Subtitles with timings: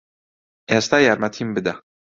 [0.71, 1.73] ئێستا یارمەتیم بدە.